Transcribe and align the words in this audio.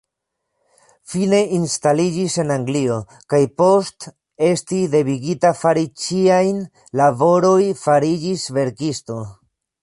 Fine 1.11 1.41
instaliĝis 1.57 2.37
en 2.43 2.53
Anglio, 2.55 2.97
kaj 3.33 3.41
post 3.63 4.07
esti 4.47 4.79
devigita 4.95 5.53
fari 5.61 5.85
ĉiajn 6.07 6.65
laboroj 7.03 7.61
fariĝis 7.85 8.49
verkisto. 8.59 9.21